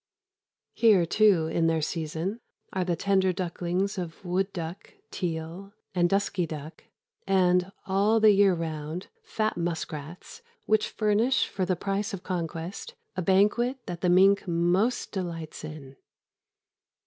[0.73, 2.39] Here, too, in their season
[2.73, 6.85] are the tender ducklings of wood duck, teal, and dusky duck,
[7.27, 13.21] and, all the year round, fat muskrats, which furnish for the price of conquest a
[13.21, 15.97] banquet that the mink most delights in.